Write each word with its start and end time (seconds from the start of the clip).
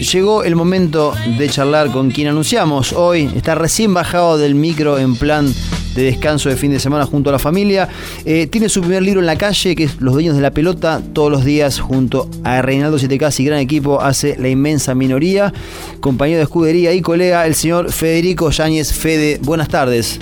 llegó 0.00 0.44
el 0.44 0.56
momento 0.56 1.12
de 1.38 1.48
charlar 1.48 1.90
con 1.90 2.10
quien 2.10 2.28
anunciamos 2.28 2.92
hoy. 2.92 3.30
Está 3.34 3.54
recién 3.54 3.94
bajado 3.94 4.38
del 4.38 4.54
micro 4.54 4.98
en 4.98 5.16
plan 5.16 5.52
de 5.94 6.02
descanso 6.02 6.48
de 6.48 6.56
fin 6.56 6.70
de 6.70 6.80
semana 6.80 7.06
junto 7.06 7.30
a 7.30 7.32
la 7.32 7.38
familia. 7.38 7.88
Eh, 8.24 8.46
tiene 8.46 8.68
su 8.68 8.80
primer 8.80 9.02
libro 9.02 9.20
en 9.20 9.26
la 9.26 9.36
calle, 9.36 9.74
que 9.74 9.84
es 9.84 10.00
Los 10.00 10.14
Dueños 10.14 10.36
de 10.36 10.42
la 10.42 10.50
Pelota. 10.50 11.02
Todos 11.12 11.30
los 11.30 11.44
días, 11.44 11.80
junto 11.80 12.28
a 12.44 12.62
Reinaldo 12.62 12.98
Sietecasi, 12.98 13.44
gran 13.44 13.58
equipo, 13.58 14.00
hace 14.00 14.36
la 14.38 14.48
inmensa 14.48 14.94
minoría. 14.94 15.52
Compañero 16.00 16.38
de 16.38 16.44
escudería 16.44 16.92
y 16.92 17.02
colega, 17.02 17.46
el 17.46 17.54
señor 17.54 17.92
Federico 17.92 18.50
Yáñez 18.50 18.92
Fede. 18.92 19.38
Buenas 19.42 19.68
tardes. 19.68 20.18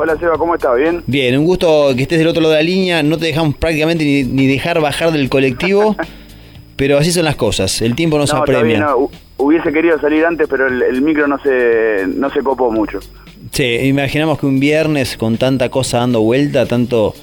Hola 0.00 0.16
Seba, 0.16 0.38
¿cómo 0.38 0.54
estás? 0.54 0.76
¿Bien? 0.76 1.02
Bien, 1.08 1.36
un 1.36 1.44
gusto 1.44 1.92
que 1.96 2.02
estés 2.02 2.20
del 2.20 2.28
otro 2.28 2.40
lado 2.40 2.54
de 2.54 2.60
la 2.60 2.64
línea. 2.64 3.02
No 3.02 3.18
te 3.18 3.26
dejamos 3.26 3.56
prácticamente 3.56 4.04
ni, 4.04 4.46
dejar 4.46 4.80
bajar 4.80 5.10
del 5.12 5.28
colectivo. 5.28 5.96
pero 6.78 6.96
así 6.96 7.10
son 7.10 7.24
las 7.24 7.34
cosas. 7.34 7.82
El 7.82 7.96
tiempo 7.96 8.16
nos 8.18 8.32
no, 8.32 8.38
apremia. 8.38 8.78
no. 8.78 9.10
Hubiese 9.36 9.72
querido 9.72 10.00
salir 10.00 10.24
antes, 10.24 10.46
pero 10.48 10.68
el, 10.68 11.02
micro 11.02 11.26
no 11.26 11.38
se, 11.40 12.06
no 12.06 12.30
se 12.30 12.40
copó 12.40 12.70
mucho. 12.70 13.00
Sí, 13.50 13.64
imaginamos 13.82 14.38
que 14.38 14.46
un 14.46 14.60
viernes 14.60 15.16
con 15.16 15.36
tanta 15.36 15.70
cosa 15.70 15.98
dando 15.98 16.20
vuelta, 16.22 16.66
tanto, 16.66 17.14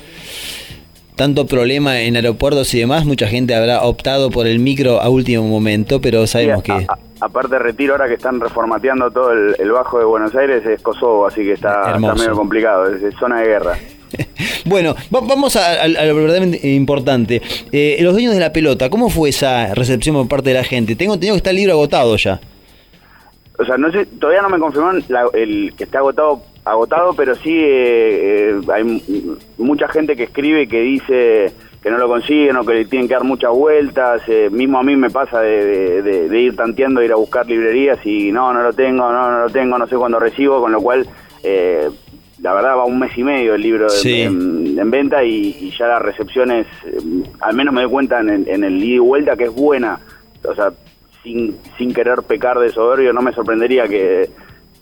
tanto 1.15 1.47
problema 1.47 2.01
en 2.01 2.17
aeropuertos 2.17 2.73
y 2.73 2.79
demás, 2.79 3.05
mucha 3.05 3.27
gente 3.27 3.55
habrá 3.55 3.83
optado 3.83 4.29
por 4.29 4.45
el 4.45 4.59
micro 4.59 5.01
a 5.01 5.09
último 5.09 5.43
momento, 5.43 6.01
pero 6.01 6.27
sabemos 6.27 6.61
que... 6.61 6.85
aparte 7.21 7.57
retiro 7.57 7.93
ahora 7.93 8.07
que 8.07 8.15
están 8.15 8.41
reformateando 8.41 9.09
todo 9.11 9.31
el, 9.31 9.71
bajo 9.71 9.99
de 9.99 10.05
Buenos 10.05 10.35
Aires, 10.35 10.65
es 10.65 10.81
Kosovo, 10.81 11.27
así 11.27 11.43
que 11.43 11.53
está, 11.53 11.97
medio 11.97 12.35
complicado, 12.35 12.93
es, 12.93 13.15
zona 13.15 13.39
de 13.39 13.47
guerra. 13.47 13.77
bueno, 14.65 14.95
vamos 15.09 15.55
a, 15.55 15.87
lo 15.87 16.15
verdaderamente 16.15 16.67
importante. 16.69 17.41
Eh, 17.71 17.97
los 18.01 18.13
dueños 18.13 18.33
de 18.33 18.39
la 18.39 18.53
pelota, 18.53 18.89
¿cómo 18.89 19.09
fue 19.09 19.29
esa 19.29 19.73
recepción 19.73 20.15
por 20.15 20.27
parte 20.27 20.49
de 20.49 20.55
la 20.55 20.63
gente? 20.63 20.95
Tengo 20.95 21.13
entendido 21.13 21.35
que 21.35 21.37
está 21.37 21.49
el 21.51 21.57
libro 21.57 21.73
agotado 21.73 22.15
ya. 22.17 22.39
O 23.57 23.65
sea, 23.65 23.77
no 23.77 23.91
sé, 23.91 24.05
todavía 24.05 24.41
no 24.41 24.49
me 24.49 24.59
confirmaron 24.59 25.03
el 25.33 25.73
que 25.77 25.85
está 25.85 25.99
agotado, 25.99 26.43
agotado, 26.65 27.13
pero 27.13 27.35
sí 27.35 27.53
eh, 27.53 28.51
eh, 28.51 28.61
hay 28.73 29.33
mucha 29.57 29.87
gente 29.87 30.15
que 30.15 30.23
escribe 30.23 30.63
y 30.63 30.67
que 30.67 30.81
dice 30.81 31.53
que 31.81 31.89
no 31.91 31.97
lo 31.97 32.07
consiguen 32.07 32.57
o 32.57 32.65
que 32.65 32.73
le 32.73 32.85
tienen 32.85 33.07
que 33.07 33.13
dar 33.13 33.23
muchas 33.23 33.51
vueltas. 33.51 34.23
Eh, 34.27 34.49
mismo 34.51 34.79
a 34.79 34.83
mí 34.83 34.95
me 34.97 35.09
pasa 35.09 35.39
de, 35.39 36.27
ir 36.33 36.55
tanteando, 36.55 37.01
ir 37.01 37.13
a 37.13 37.15
buscar 37.15 37.45
librerías 37.45 38.03
y 38.05 38.31
no, 38.31 38.51
no 38.51 38.61
lo 38.61 38.73
tengo, 38.73 39.09
no, 39.09 39.31
no 39.31 39.39
lo 39.43 39.49
tengo, 39.49 39.77
no 39.77 39.87
sé 39.87 39.95
cuándo 39.95 40.19
recibo, 40.19 40.59
con 40.59 40.71
lo 40.71 40.81
cual 40.81 41.07
la 42.41 42.53
verdad 42.53 42.77
va 42.77 42.85
un 42.85 42.99
mes 42.99 43.17
y 43.17 43.23
medio 43.23 43.55
el 43.55 43.61
libro 43.61 43.87
en, 44.03 44.91
venta 44.91 45.23
y, 45.23 45.71
ya 45.77 45.87
las 45.87 46.01
recepciones, 46.01 46.67
al 47.41 47.55
menos 47.55 47.73
me 47.73 47.81
doy 47.81 47.89
cuenta 47.89 48.19
en, 48.19 48.45
en 48.47 48.63
el 48.63 48.83
ida 48.83 48.95
y 48.95 48.99
vuelta 48.99 49.35
que 49.35 49.45
es 49.45 49.53
buena. 49.53 49.99
O 50.43 50.53
sea, 50.53 50.71
sin, 51.23 51.57
sin 51.77 51.93
querer 51.93 52.21
pecar 52.23 52.59
de 52.59 52.69
soberbio, 52.69 53.11
no 53.13 53.21
me 53.21 53.33
sorprendería 53.33 53.87
que, 53.87 54.29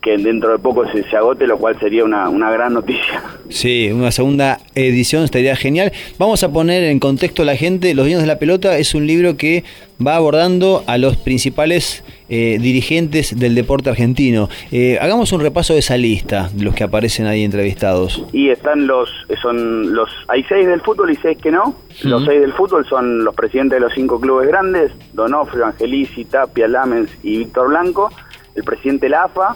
que 0.04 0.18
dentro 0.18 0.52
de 0.52 0.60
poco 0.60 0.86
se, 0.92 1.04
se, 1.10 1.16
agote, 1.16 1.48
lo 1.48 1.58
cual 1.58 1.80
sería 1.80 2.04
una, 2.04 2.30
una, 2.30 2.52
gran 2.52 2.74
noticia. 2.74 3.24
Sí, 3.50 3.90
una 3.92 4.12
segunda 4.12 4.60
edición 4.76 5.24
estaría 5.24 5.56
genial. 5.56 5.94
Vamos 6.20 6.44
a 6.44 6.52
poner 6.52 6.84
en 6.84 7.00
contexto 7.00 7.44
a 7.44 7.46
la 7.46 7.56
gente, 7.56 7.94
Los 7.96 8.06
Dueños 8.06 8.22
de 8.22 8.28
la 8.28 8.38
Pelota 8.38 8.78
es 8.78 8.94
un 8.94 9.08
libro 9.08 9.38
que 9.38 9.64
va 10.06 10.16
abordando 10.16 10.84
a 10.88 10.98
los 10.98 11.16
principales 11.18 12.04
eh, 12.30 12.58
dirigentes 12.60 13.38
del 13.40 13.56
deporte 13.56 13.90
argentino. 13.90 14.50
Eh, 14.72 14.98
hagamos 15.00 15.32
un 15.32 15.42
repaso 15.42 15.74
de 15.74 15.80
esa 15.80 15.98
lista 15.98 16.50
de 16.54 16.64
los 16.64 16.76
que 16.76 16.84
aparecen 16.84 17.26
ahí 17.26 17.44
entrevistados. 17.44 18.26
Y 18.34 18.50
están 18.50 18.88
los, 18.88 19.10
son 19.42 19.94
los, 19.94 20.10
hay 20.28 20.44
seis 20.44 20.68
del 20.68 20.82
fútbol 20.82 21.12
y 21.12 21.16
seis 21.16 21.38
que 21.42 21.52
no. 21.52 21.76
Los 22.04 22.26
seis 22.26 22.42
del 22.42 22.54
fútbol 22.54 22.86
son 22.88 23.24
los 23.24 23.34
presidentes 23.36 23.78
de 23.78 23.82
los 23.82 23.94
cinco 23.94 24.20
clubes 24.20 24.48
grandes, 24.48 24.92
Donofrio, 25.14 25.66
Angelici, 25.66 26.26
Tapia, 26.26 26.68
Lamens 26.68 27.10
y 27.24 27.38
Víctor 27.38 27.70
Blanco, 27.70 28.12
el 28.56 28.64
presidente 28.64 29.06
de 29.06 29.12
la 29.12 29.24
AFA, 29.24 29.56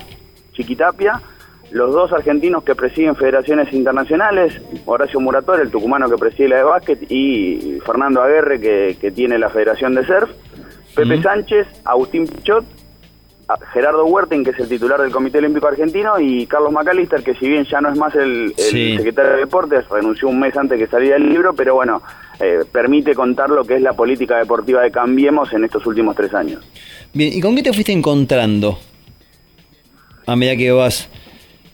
Chiquitapia, 0.58 1.22
los 1.72 1.94
dos 1.94 2.12
argentinos 2.12 2.64
que 2.64 2.76
presiden 2.76 3.16
federaciones 3.16 3.72
internacionales, 3.72 4.54
Horacio 4.86 5.20
Murator, 5.20 5.62
el 5.62 5.70
tucumano 5.70 6.10
que 6.10 6.18
preside 6.18 6.50
la 6.50 6.58
de 6.58 6.64
básquet, 6.64 7.12
y 7.12 7.80
Fernando 7.86 8.22
Aguerre, 8.22 8.60
que, 8.60 9.12
tiene 9.12 9.38
la 9.38 9.50
Federación 9.50 9.96
de 9.96 10.06
Surf, 10.06 10.30
Pepe 10.96 11.22
Sánchez, 11.22 11.68
Agustín 11.86 12.28
Pichot, 12.28 12.66
Gerardo 13.72 14.06
Huerten, 14.06 14.44
que 14.44 14.50
es 14.50 14.60
el 14.60 14.68
titular 14.68 15.00
del 15.00 15.12
Comité 15.12 15.38
Olímpico 15.38 15.68
Argentino, 15.68 16.20
y 16.20 16.48
Carlos 16.48 16.72
McAllister, 16.72 17.24
que 17.24 17.36
si 17.36 17.48
bien 17.48 17.66
ya 17.66 17.80
no 17.80 17.90
es 17.90 17.98
más 17.98 18.16
el, 18.16 18.54
secretario 18.56 19.34
de 19.34 19.38
Deportes, 19.38 19.88
renunció 19.90 20.28
un 20.28 20.40
mes 20.40 20.56
antes 20.58 20.78
que 20.80 20.88
saliera 20.88 21.18
el 21.18 21.30
libro, 21.30 21.54
pero 21.54 21.76
bueno, 21.76 22.02
eh, 22.40 22.64
permite 22.72 23.14
contar 23.14 23.50
lo 23.50 23.64
que 23.64 23.76
es 23.76 23.82
la 23.82 23.94
política 23.94 24.38
deportiva 24.38 24.82
de 24.82 24.92
Cambiemos 24.92 25.52
en 25.54 25.66
estos 25.66 25.86
últimos 25.86 26.16
tres 26.16 26.34
años. 26.34 26.66
Bien, 27.14 27.32
¿y 27.34 27.40
con 27.40 27.56
qué 27.56 27.64
te 27.64 27.74
fuiste 27.74 27.92
encontrando 27.92 28.78
a 30.28 30.36
medida 30.36 30.56
que 30.56 30.72
vas 30.72 31.10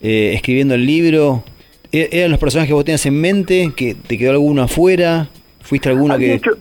eh, 0.01 0.31
escribiendo 0.35 0.75
el 0.75 0.85
libro? 0.85 1.43
¿E-, 1.91 2.09
¿Eran 2.11 2.31
los 2.31 2.39
personajes 2.39 2.69
que 2.69 2.73
vos 2.73 2.85
tenías 2.85 3.05
en 3.05 3.19
mente? 3.19 3.73
¿Que 3.75 3.95
te 3.95 4.17
quedó 4.17 4.31
alguno 4.31 4.63
afuera? 4.63 5.27
¿Fuiste 5.61 5.89
alguno 5.89 6.13
había 6.13 6.29
que...? 6.29 6.33
Hecho, 6.35 6.51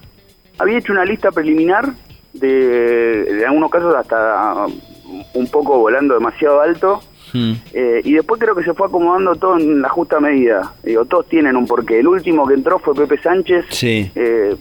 había 0.58 0.78
hecho 0.78 0.92
una 0.92 1.04
lista 1.04 1.30
preliminar 1.30 1.92
de, 2.32 3.44
algunos 3.46 3.70
casos 3.70 3.94
hasta 3.94 4.66
un 5.34 5.46
poco 5.48 5.78
volando 5.78 6.14
demasiado 6.14 6.60
alto. 6.60 7.02
Hmm. 7.32 7.52
Eh, 7.72 8.00
y 8.04 8.12
después 8.14 8.40
creo 8.40 8.54
que 8.54 8.64
se 8.64 8.74
fue 8.74 8.86
acomodando 8.86 9.36
todo 9.36 9.58
en 9.58 9.82
la 9.82 9.88
justa 9.88 10.20
medida. 10.20 10.72
Digo, 10.82 11.04
todos 11.04 11.28
tienen 11.28 11.56
un 11.56 11.66
porqué. 11.66 12.00
El 12.00 12.08
último 12.08 12.46
que 12.46 12.54
entró 12.54 12.78
fue 12.78 12.94
Pepe 12.94 13.18
Sánchez, 13.22 13.66
sí. 13.70 14.10
eh, 14.14 14.56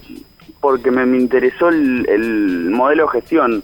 porque 0.60 0.92
me, 0.92 1.04
interesó 1.18 1.70
el, 1.70 2.70
modelo 2.72 3.06
de 3.06 3.12
gestión 3.20 3.64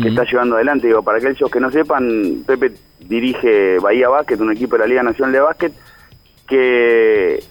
que 0.00 0.08
está 0.08 0.24
llevando 0.24 0.54
adelante. 0.54 0.86
Digo, 0.86 1.02
para 1.02 1.18
aquellos 1.18 1.50
que 1.50 1.60
no 1.60 1.70
sepan, 1.70 2.44
Pepe 2.46 2.72
dirige 3.08 3.78
Bahía 3.78 4.08
Básquet, 4.08 4.40
un 4.40 4.52
equipo 4.52 4.76
de 4.76 4.80
la 4.80 4.86
Liga 4.86 5.02
Nacional 5.02 5.32
de 5.32 5.40
Básquet, 5.40 5.72
que 6.46 7.42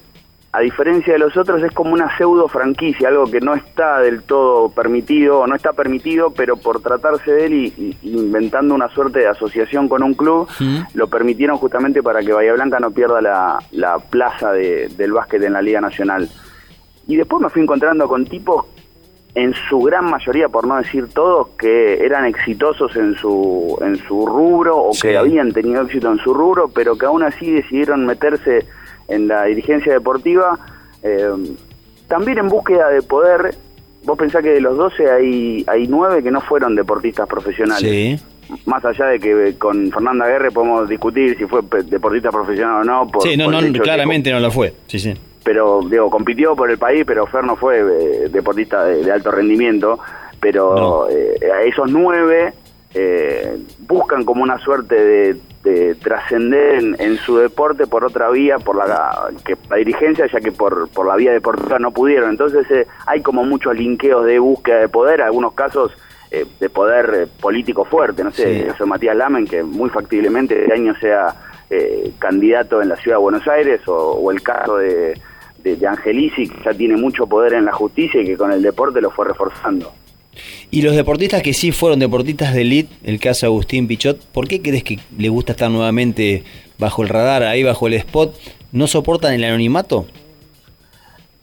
a 0.51 0.61
diferencia 0.61 1.13
de 1.13 1.19
los 1.19 1.35
otros 1.35 1.61
es 1.61 1.71
como 1.71 1.93
una 1.93 2.17
pseudo 2.17 2.47
franquicia, 2.47 3.09
algo 3.09 3.25
que 3.25 3.41
no 3.41 3.53
está 3.53 3.99
del 3.99 4.23
todo 4.23 4.69
permitido, 4.69 5.45
no 5.45 5.55
está 5.55 5.73
permitido, 5.73 6.31
pero 6.31 6.57
por 6.57 6.81
tratarse 6.81 7.31
de 7.31 7.45
él 7.45 7.53
y, 7.53 7.97
inventando 8.03 8.73
una 8.73 8.89
suerte 8.89 9.19
de 9.19 9.27
asociación 9.27 9.87
con 9.87 10.03
un 10.03 10.13
club, 10.13 10.47
lo 10.93 11.07
permitieron 11.07 11.57
justamente 11.57 12.01
para 12.01 12.21
que 12.21 12.33
Bahía 12.33 12.53
Blanca 12.53 12.79
no 12.79 12.91
pierda 12.91 13.21
la, 13.21 13.99
plaza 14.09 14.51
del 14.51 15.11
básquet 15.11 15.43
en 15.43 15.53
la 15.53 15.61
Liga 15.61 15.81
Nacional. 15.81 16.29
Y 17.07 17.17
después 17.17 17.41
me 17.41 17.49
fui 17.49 17.61
encontrando 17.61 18.07
con 18.07 18.25
tipos 18.25 18.65
en 19.37 19.53
su 19.69 19.79
gran 19.81 20.09
mayoría, 20.09 20.49
por 20.49 20.65
no 20.65 20.77
decir 20.77 21.09
todos, 21.13 21.49
que 21.59 22.03
eran 22.03 22.25
exitosos 22.25 22.95
en 22.95 23.13
su, 23.17 23.77
en 23.81 23.95
su 24.07 24.25
rubro 24.25 24.75
o 24.77 24.91
que 24.99 25.15
habían 25.15 25.51
tenido 25.51 25.83
éxito 25.83 26.11
en 26.11 26.17
su 26.17 26.33
rubro, 26.33 26.69
pero 26.73 26.97
que 26.97 27.05
aún 27.05 27.21
así 27.21 27.51
decidieron 27.51 28.03
meterse 28.07 28.65
en 29.07 29.27
la 29.27 29.43
dirigencia 29.43 29.93
deportiva, 29.93 30.57
eh, 31.03 31.29
también 32.07 32.39
en 32.39 32.47
búsqueda 32.47 32.89
de 32.89 33.03
poder. 33.03 33.53
Vos 34.05 34.17
pensás 34.17 34.41
que 34.41 34.49
de 34.49 34.61
los 34.61 34.75
12 34.75 35.11
hay, 35.11 35.63
hay 35.67 35.87
9 35.87 36.23
que 36.23 36.31
no 36.31 36.41
fueron 36.41 36.73
deportistas 36.73 37.27
profesionales. 37.27 38.25
Más 38.65 38.83
allá 38.85 39.05
de 39.05 39.19
que 39.19 39.55
con 39.59 39.91
Fernanda 39.91 40.25
Guerre 40.25 40.49
podemos 40.49 40.89
discutir 40.89 41.37
si 41.37 41.45
fue 41.45 41.61
deportista 41.85 42.31
profesional 42.31 42.81
o 42.81 42.83
no. 42.83 43.11
sí, 43.21 43.37
no, 43.37 43.51
no 43.51 43.59
claramente 43.83 44.31
no 44.31 44.39
lo 44.39 44.49
fue. 44.49 44.73
Sí, 44.87 44.97
sí 44.97 45.13
pero 45.47 45.79
digo, 45.89 46.09
compitió 46.09 46.57
por 46.57 46.69
el 46.69 46.77
país, 46.77 47.05
pero 47.07 47.25
Fer 47.25 47.45
no 47.45 47.55
fue 47.55 47.79
eh, 47.79 48.27
deportista 48.27 48.83
de, 48.83 49.09
alto 49.09 49.31
rendimiento, 49.31 49.97
pero 50.41 51.07
eh, 51.09 51.39
esos 51.65 51.89
nueve 51.89 52.53
eh, 52.93 53.57
buscan 53.79 54.25
como 54.25 54.43
una 54.43 54.57
suerte 54.57 55.37
de, 55.63 55.95
trascender 56.01 56.83
en, 56.97 57.17
su 57.17 57.37
deporte 57.37 57.87
por 57.87 58.03
otra 58.03 58.29
vía, 58.29 58.57
por 58.57 58.75
la, 58.75 59.29
que, 59.45 59.55
la 59.69 59.77
dirigencia, 59.77 60.25
ya 60.27 60.39
que 60.41 60.51
por, 60.51 60.89
por 60.89 61.05
la 61.05 61.15
vía 61.15 61.31
deportiva 61.31 61.79
no 61.79 61.91
pudieron. 61.91 62.29
Entonces 62.29 62.65
hay 63.05 63.21
como 63.21 63.45
muchos 63.45 63.73
linkeos 63.73 64.25
de 64.25 64.39
búsqueda 64.39 64.79
de 64.79 64.89
poder, 64.89 65.21
algunos 65.21 65.53
casos 65.53 65.93
de 66.29 66.69
poder 66.69 67.29
político 67.41 67.85
fuerte, 67.85 68.21
no 68.23 68.31
sé, 68.31 68.67
sí. 68.77 68.83
Matías 68.85 69.15
Lamen, 69.15 69.45
que 69.45 69.63
muy 69.63 69.89
factiblemente 69.89 70.59
este 70.59 70.73
año 70.73 70.93
sea 70.99 71.35
candidato 72.19 72.81
en 72.81 72.89
la 72.89 72.95
ciudad 72.97 73.17
de 73.17 73.21
Buenos 73.21 73.47
Aires, 73.47 73.81
o 73.87 74.31
el 74.31 74.41
caso 74.41 74.77
de 74.77 75.19
de, 75.75 75.87
Angelici, 75.87 76.47
que 76.47 76.63
ya 76.63 76.73
tiene 76.73 76.95
mucho 76.97 77.27
poder 77.27 77.53
en 77.53 77.65
la 77.65 77.73
justicia 77.73 78.21
y 78.21 78.25
que 78.25 78.37
con 78.37 78.51
el 78.51 78.61
deporte 78.61 79.01
lo 79.01 79.11
fue 79.11 79.27
reforzando. 79.27 79.91
Y 80.69 80.81
los 80.81 80.95
deportistas 80.95 81.41
que 81.41 81.53
sí 81.53 81.71
fueron 81.71 81.99
deportistas 81.99 82.53
de 82.53 82.61
elite, 82.61 82.93
el 83.03 83.19
caso 83.19 83.45
de 83.45 83.51
Agustín 83.51 83.87
Pichot, 83.87 84.23
¿por 84.27 84.47
qué 84.47 84.61
crees 84.61 84.83
que 84.83 84.99
le 85.17 85.29
gusta 85.29 85.53
estar 85.53 85.71
nuevamente 85.71 86.43
bajo 86.77 87.03
el 87.03 87.09
radar, 87.09 87.43
ahí 87.43 87.63
bajo 87.63 87.87
el 87.87 87.93
spot? 87.93 88.35
¿No 88.71 88.87
soportan 88.87 89.33
el 89.33 89.43
anonimato? 89.43 90.05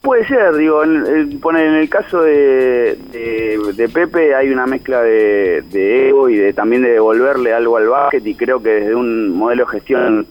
Puede 0.05 0.29
ser, 0.29 0.55
digo, 0.57 0.85
en, 0.85 1.07
en 1.07 1.75
el 1.75 1.89
caso 1.89 2.21
de, 2.21 2.99
de, 3.75 3.89
Pepe 3.89 4.35
hay 4.35 4.51
una 4.51 4.67
mezcla 4.67 5.01
de, 5.01 5.63
de, 5.63 6.11
ego 6.11 6.29
y 6.29 6.37
de 6.37 6.53
también 6.53 6.83
de 6.83 6.91
devolverle 6.91 7.55
algo 7.55 7.79
al 7.79 7.89
básquet 7.89 8.27
y 8.27 8.35
creo 8.35 8.63
que 8.63 8.69
desde 8.69 8.95
un 8.95 9.31
modelo 9.31 9.65
de 9.65 9.71
gestión 9.71 10.27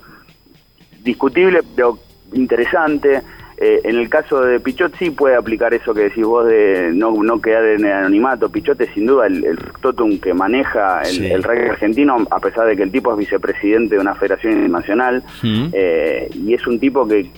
discutible 1.04 1.62
pero 1.75 1.98
interesante 2.34 3.24
Eh, 3.65 3.80
en 3.86 3.95
el 3.95 4.10
caso 4.10 4.42
de 4.42 4.60
Pichot 4.60 4.94
sí 4.98 5.10
puede 5.10 5.38
aplicar 5.38 5.74
eso 5.74 5.94
que 5.94 6.01
decís 6.01 6.25
vos 6.25 6.45
de 6.45 6.92
no, 6.94 7.24
no 7.24 7.42
quedar 7.42 7.63
en 7.63 7.86
el 7.86 7.94
anonimato. 7.94 8.50
Pichot 8.50 8.81
es 8.81 8.89
sin 8.94 9.06
duda 9.06 9.25
el, 9.25 9.45
el 9.45 9.57
totum 9.81 10.19
que 10.19 10.33
maneja 10.33 11.01
el, 11.04 11.24
el 11.24 11.44
rugby 11.44 11.69
argentino, 11.69 12.27
a 12.30 12.39
pesar 12.42 12.68
de 12.68 12.75
que 12.75 12.83
el 12.83 12.92
tipo 12.92 13.13
es 13.13 13.18
vicepresidente 13.18 13.95
de 13.95 14.01
una 14.01 14.15
federación 14.15 14.69
nacional, 14.69 15.24
eh, 15.42 16.30
y 16.33 16.54
es 16.54 16.68
un 16.68 16.77
tipo 16.77 17.07
que 17.07 17.31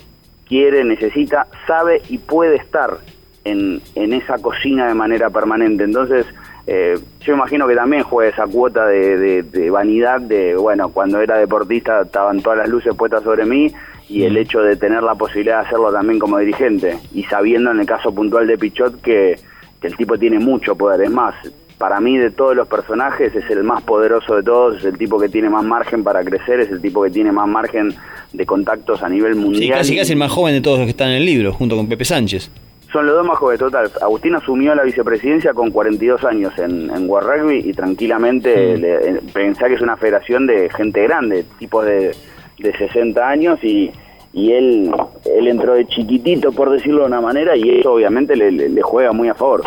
quiere, 0.48 0.84
necesita, 0.84 1.46
sabe 1.68 2.02
y 2.10 2.18
puede 2.18 2.56
estar 2.56 2.98
en, 3.44 3.80
en 3.94 4.14
esa 4.14 4.40
cocina 4.40 4.88
de 4.88 4.96
manera 4.96 5.30
permanente. 5.30 5.84
Entonces, 5.84 6.26
eh, 6.66 6.98
yo 7.22 7.34
imagino 7.36 7.68
que 7.68 7.76
también 7.76 8.02
juega 8.02 8.32
esa 8.32 8.48
cuota 8.48 8.88
de, 8.88 9.44
de, 9.44 9.70
vanidad 9.70 10.22
de, 10.22 10.56
bueno, 10.56 10.90
cuando 10.90 11.22
era 11.22 11.38
deportista 11.38 12.02
estaban 12.02 12.42
todas 12.42 12.58
las 12.58 12.68
luces 12.70 12.96
puestas 12.96 13.22
sobre 13.22 13.46
mí 13.46 13.72
y 14.08 14.24
el 14.24 14.38
hecho 14.38 14.62
de 14.62 14.76
tener 14.76 15.04
la 15.04 15.16
posibilidad 15.16 15.62
de 15.62 15.68
hacerlo 15.68 15.92
también 15.92 16.20
como 16.20 16.38
dirigente 16.38 16.98
y 17.14 17.24
sabiendo 17.24 17.72
en 17.72 17.80
el 17.80 17.86
caso 17.86 18.14
puntual 18.14 18.48
de 18.48 18.58
Pichot 18.58 19.02
que, 19.02 19.36
que 19.82 19.88
el 19.88 19.98
tipo 19.98 20.18
tiene 20.18 20.40
mucho 20.40 20.76
poder, 20.76 21.02
es 21.02 21.12
más, 21.12 21.34
para 21.78 22.00
mí 22.00 22.18
de 22.18 22.32
todos 22.32 22.56
los 22.56 22.68
personajes 22.68 23.36
es 23.36 23.50
el 23.50 23.64
más 23.64 23.82
poderoso 23.84 24.36
de 24.36 24.44
todos, 24.44 24.78
es 24.78 24.86
el 24.86 24.98
tipo 24.98 25.20
que 25.20 25.30
tiene 25.30 25.50
más 25.50 25.64
margen 25.64 26.04
para 26.04 26.24
crecer, 26.24 26.60
es 26.60 26.70
el 26.70 26.82
tipo 26.82 27.04
que 27.04 27.10
tiene 27.10 27.32
más 27.32 27.48
margen 27.48 27.94
de 28.32 28.46
contactos 28.46 29.02
a 29.04 29.10
nivel 29.10 29.36
mundial. 29.36 29.64
Sí, 29.64 29.70
casi 29.70 29.96
casi 29.98 30.14
el 30.14 30.20
más 30.20 30.32
joven 30.32 30.54
de 30.54 30.62
todos 30.62 30.78
los 30.78 30.86
que 30.86 30.92
están 30.92 31.10
en 31.10 31.18
el 31.18 31.26
libro, 31.26 31.52
junto 31.52 31.76
con 31.76 31.88
Pepe 31.88 32.06
Sánchez. 32.06 32.50
Son 32.92 33.06
los 33.06 33.16
dos 33.16 33.28
más 33.28 33.38
jóvenes, 33.38 33.60
total. 33.60 33.92
Agustín 34.02 34.36
asumió 34.36 34.74
la 34.74 34.84
vicepresidencia 34.84 35.54
con 35.54 35.70
42 35.70 36.24
años 36.24 36.58
en, 36.58 36.90
en 36.90 37.10
World 37.10 37.30
Rugby 37.30 37.70
y 37.70 37.74
tranquilamente 37.74 38.78
le, 38.78 39.22
pensá 39.34 39.68
que 39.68 39.74
es 39.74 39.82
una 39.82 39.98
federación 39.98 40.48
de 40.48 40.70
gente 40.70 41.04
grande, 41.04 41.44
tipos 41.60 41.86
de, 41.86 42.16
de 42.60 42.76
60 42.78 43.28
años 43.28 43.60
y, 43.64 43.92
y 44.34 44.52
él, 44.52 44.92
él 45.38 45.48
entró 45.48 45.74
de 45.74 45.86
chiquitito, 45.88 46.52
por 46.52 46.72
decirlo 46.72 47.02
de 47.02 47.08
una 47.08 47.22
manera, 47.22 47.56
y 47.56 47.80
eso 47.80 47.94
obviamente 47.94 48.36
le, 48.36 48.52
le, 48.52 48.70
le 48.70 48.82
juega 48.82 49.12
muy 49.12 49.30
a 49.30 49.36
favor. 49.36 49.64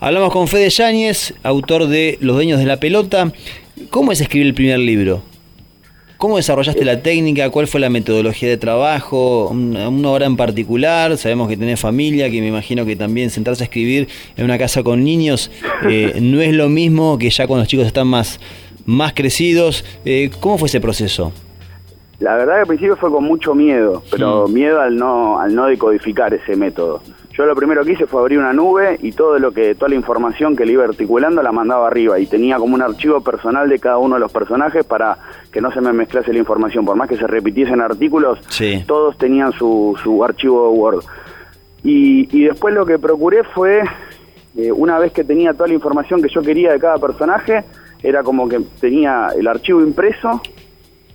Hablamos 0.00 0.32
con 0.32 0.46
Fede 0.46 0.70
Yáñez, 0.70 1.34
autor 1.42 1.88
de 1.88 2.18
Los 2.20 2.36
Dueños 2.36 2.60
de 2.60 2.66
la 2.66 2.78
Pelota. 2.78 3.32
¿Cómo 3.90 4.12
es 4.12 4.20
escribir 4.20 4.46
el 4.46 4.54
primer 4.54 4.78
libro? 4.78 5.22
¿Cómo 6.18 6.36
desarrollaste 6.36 6.84
la 6.84 7.00
técnica? 7.00 7.48
¿Cuál 7.50 7.68
fue 7.68 7.78
la 7.78 7.90
metodología 7.90 8.48
de 8.48 8.56
trabajo? 8.56 9.48
¿Una, 9.50 9.88
una 9.88 10.10
hora 10.10 10.26
en 10.26 10.36
particular? 10.36 11.16
Sabemos 11.16 11.48
que 11.48 11.56
tenés 11.56 11.78
familia, 11.78 12.28
que 12.28 12.40
me 12.40 12.48
imagino 12.48 12.84
que 12.84 12.96
también 12.96 13.30
sentarse 13.30 13.62
a 13.62 13.66
escribir 13.66 14.08
en 14.36 14.44
una 14.44 14.58
casa 14.58 14.82
con 14.82 15.04
niños 15.04 15.52
eh, 15.88 16.14
no 16.20 16.40
es 16.40 16.52
lo 16.54 16.68
mismo 16.68 17.18
que 17.18 17.30
ya 17.30 17.46
cuando 17.46 17.62
los 17.62 17.68
chicos 17.68 17.86
están 17.86 18.08
más, 18.08 18.40
más 18.84 19.12
crecidos. 19.12 19.84
Eh, 20.04 20.30
¿Cómo 20.40 20.58
fue 20.58 20.66
ese 20.66 20.80
proceso? 20.80 21.32
La 22.20 22.34
verdad 22.36 22.54
que 22.54 22.60
al 22.62 22.66
principio 22.66 22.96
fue 22.96 23.10
con 23.12 23.22
mucho 23.24 23.54
miedo, 23.54 24.02
pero 24.10 24.48
miedo 24.48 24.80
al 24.80 24.96
no, 24.96 25.38
al 25.38 25.54
no 25.54 25.66
decodificar 25.66 26.34
ese 26.34 26.56
método. 26.56 27.00
Yo 27.32 27.46
lo 27.46 27.54
primero 27.54 27.84
que 27.84 27.92
hice 27.92 28.06
fue 28.08 28.20
abrir 28.20 28.40
una 28.40 28.52
nube 28.52 28.98
y 29.00 29.12
todo 29.12 29.38
lo 29.38 29.52
que, 29.52 29.76
toda 29.76 29.90
la 29.90 29.94
información 29.94 30.56
que 30.56 30.66
le 30.66 30.72
iba 30.72 30.82
articulando 30.84 31.40
la 31.40 31.52
mandaba 31.52 31.86
arriba 31.86 32.18
y 32.18 32.26
tenía 32.26 32.56
como 32.56 32.74
un 32.74 32.82
archivo 32.82 33.20
personal 33.20 33.68
de 33.68 33.78
cada 33.78 33.98
uno 33.98 34.16
de 34.16 34.20
los 34.20 34.32
personajes 34.32 34.84
para 34.84 35.16
que 35.52 35.60
no 35.60 35.70
se 35.70 35.80
me 35.80 35.92
mezclase 35.92 36.32
la 36.32 36.40
información. 36.40 36.84
Por 36.84 36.96
más 36.96 37.08
que 37.08 37.16
se 37.16 37.28
repitiesen 37.28 37.80
artículos, 37.80 38.40
Sí. 38.48 38.82
todos 38.88 39.16
tenían 39.16 39.52
su, 39.52 39.96
su 40.02 40.24
archivo 40.24 40.70
Word. 40.72 41.04
Y, 41.84 42.36
y 42.36 42.44
después 42.46 42.74
lo 42.74 42.84
que 42.84 42.98
procuré 42.98 43.44
fue, 43.44 43.82
eh, 44.56 44.72
una 44.72 44.98
vez 44.98 45.12
que 45.12 45.22
tenía 45.22 45.52
toda 45.52 45.68
la 45.68 45.74
información 45.74 46.20
que 46.20 46.28
yo 46.28 46.42
quería 46.42 46.72
de 46.72 46.80
cada 46.80 46.96
personaje, 46.98 47.62
era 48.02 48.24
como 48.24 48.48
que 48.48 48.58
tenía 48.80 49.28
el 49.38 49.46
archivo 49.46 49.80
impreso, 49.80 50.40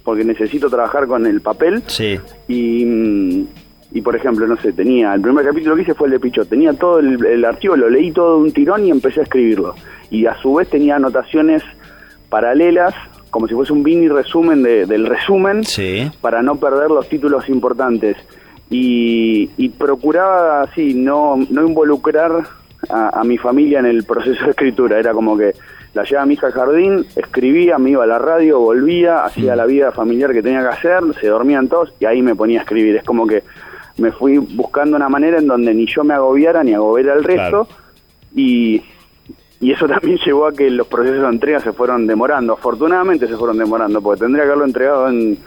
porque 0.04 0.24
necesito 0.24 0.70
trabajar 0.70 1.08
con 1.08 1.26
el 1.26 1.42
papel, 1.42 1.84
Sí. 1.88 2.20
y, 2.48 2.86
mm, 2.86 3.46
y 3.94 4.02
por 4.02 4.16
ejemplo, 4.16 4.46
no 4.48 4.58
sé, 4.58 4.74
tenía, 4.74 5.14
el 5.14 5.22
primer 5.22 5.46
capítulo 5.46 5.76
que 5.76 5.84
hice 5.84 5.94
fue 5.94 6.08
el 6.08 6.14
de 6.14 6.20
Pichot, 6.20 6.50
tenía 6.50 6.74
todo 6.74 7.00
el, 7.00 7.24
el 7.26 7.46
archivo, 7.46 7.76
lo 7.76 7.90
leí 7.90 8.12
todo 8.12 8.38
de 8.38 8.44
un 8.44 8.52
tirón 8.52 8.86
y 8.86 8.92
empecé 8.92 9.20
a 9.20 9.24
escribirlo. 9.24 9.76
Y 10.10 10.26
a 10.26 10.36
su 10.42 10.54
vez 10.56 10.68
tenía 10.70 10.96
anotaciones 10.98 11.62
paralelas, 12.30 12.94
como 13.30 13.48
si 13.48 13.54
fuese 13.54 13.74
un 13.74 13.84
mini 13.84 14.08
resumen 14.08 14.64
de- 14.64 14.86
del 14.86 15.06
resumen, 15.06 15.64
Sí. 15.64 16.10
para 16.22 16.42
no 16.42 16.56
perder 16.56 16.90
los 16.92 17.08
títulos 17.10 17.48
importantes. 17.50 18.18
Y, 18.70 19.50
y 19.58 19.70
procuraba 19.70 20.64
así, 20.64 20.94
no, 20.96 21.36
no 21.50 21.68
involucrar 21.68 22.32
a, 22.90 23.20
a 23.20 23.24
mi 23.24 23.38
familia 23.38 23.80
en 23.80 23.86
el 23.86 24.04
proceso 24.04 24.44
de 24.46 24.52
escritura. 24.52 25.00
Era 25.00 25.14
como 25.14 25.38
que 25.38 25.54
la 25.94 26.04
llevaba 26.04 26.24
a 26.24 26.26
mi 26.26 26.34
hija 26.34 26.48
al 26.48 26.54
jardín, 26.54 27.06
escribía, 27.16 27.78
me 27.78 27.92
iba 27.92 28.04
a 28.04 28.08
la 28.08 28.18
radio, 28.18 28.60
volvía, 28.60 29.24
hacía 29.24 29.56
la 29.56 29.66
vida 29.66 29.92
familiar 29.92 30.34
que 30.34 30.42
tenía 30.42 30.62
que 30.62 30.70
hacer, 30.70 31.02
se 31.20 31.28
dormían 31.28 31.68
todos 31.68 31.94
y 32.00 32.06
ahí 32.06 32.22
me 32.22 32.36
ponía 32.36 32.60
a 32.60 32.64
escribir. 32.64 32.96
Es 32.96 33.04
como 33.04 33.28
que 33.28 33.44
me 33.98 34.12
fui 34.12 34.38
buscando 34.38 34.98
una 34.98 35.08
manera 35.08 35.38
en 35.38 35.48
donde 35.48 35.74
ni 35.74 35.86
yo 35.86 36.04
me 36.04 36.16
agobiara 36.16 36.64
ni 36.64 36.74
agobiara 36.74 37.14
al 37.14 37.24
resto. 37.24 37.66
Claro. 37.66 37.68
Y, 38.36 38.82
y 39.60 39.72
eso 39.72 39.88
también 39.88 40.18
llevó 40.26 40.48
a 40.48 40.52
que 40.52 40.70
los 40.70 40.88
procesos 40.88 41.22
de 41.22 41.30
entrega 41.30 41.60
se 41.60 41.74
fueron 41.74 42.08
demorando. 42.08 42.54
Afortunadamente 42.54 43.28
se 43.28 43.38
fueron 43.38 43.60
demorando, 43.60 44.02
porque 44.02 44.22
tendría 44.22 44.46
que 44.46 44.50
haberlo 44.50 44.66
entregado 44.66 45.10
en 45.10 45.38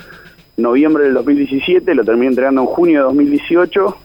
noviembre 0.57 1.05
del 1.05 1.15
2017, 1.15 1.95
lo 1.95 2.05
terminé 2.05 2.29
entregando 2.29 2.61
en 2.63 2.67
junio 2.69 3.01
de 3.01 3.05
2018 3.05 3.97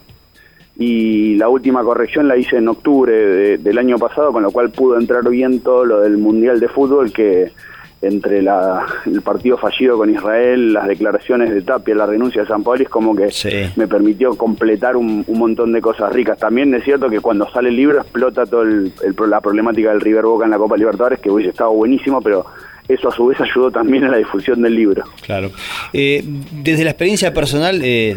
y 0.78 1.34
la 1.36 1.48
última 1.48 1.82
corrección 1.82 2.28
la 2.28 2.36
hice 2.36 2.56
en 2.56 2.68
octubre 2.68 3.12
de- 3.12 3.58
del 3.58 3.78
año 3.78 3.98
pasado, 3.98 4.32
con 4.32 4.42
lo 4.42 4.50
cual 4.50 4.70
pudo 4.70 4.98
entrar 4.98 5.28
bien 5.28 5.60
todo 5.60 5.84
lo 5.84 6.00
del 6.00 6.16
Mundial 6.18 6.60
de 6.60 6.68
Fútbol 6.68 7.12
que 7.12 7.52
entre 8.00 8.42
la, 8.42 8.84
el 9.06 9.22
partido 9.22 9.56
fallido 9.56 9.96
con 9.96 10.10
Israel, 10.10 10.72
las 10.72 10.88
declaraciones 10.88 11.50
de 11.54 11.62
Tapia, 11.62 11.94
la 11.94 12.04
renuncia 12.06 12.42
de 12.42 12.48
San 12.48 12.64
Pablo, 12.64 12.82
es 12.82 12.88
como 12.88 13.14
que 13.14 13.30
Sí. 13.30 13.48
me 13.76 13.86
permitió 13.86 14.30
completar 14.36 14.96
un, 14.96 15.22
un 15.24 15.38
montón 15.38 15.70
de 15.72 15.80
cosas 15.80 16.12
ricas. 16.12 16.36
También 16.36 16.74
es 16.74 16.82
cierto 16.82 17.08
que 17.08 17.20
cuando 17.20 17.48
sale 17.52 17.68
el 17.68 17.76
libro 17.76 18.00
explota 18.00 18.44
toda 18.44 18.64
el, 18.64 18.92
el- 19.04 19.30
la 19.30 19.40
problemática 19.40 19.90
del 19.90 20.00
River 20.00 20.24
Boca 20.24 20.46
en 20.46 20.50
la 20.50 20.58
Copa 20.58 20.76
Libertadores, 20.76 21.20
que 21.20 21.30
hubiese 21.30 21.50
estado 21.50 21.70
buenísimo, 21.74 22.20
pero 22.20 22.44
eso 22.88 23.08
a 23.08 23.12
su 23.12 23.26
vez 23.26 23.40
ayudó 23.40 23.70
también 23.70 24.02
a 24.02 24.08
la 24.10 24.16
difusión 24.16 24.60
del 24.62 24.74
libro. 24.74 25.04
Claro. 25.24 25.52
Eh, 25.92 26.24
desde 26.60 26.82
la 26.82 26.90
experiencia 26.90 27.32
personal, 27.32 27.80
eh, 27.84 28.16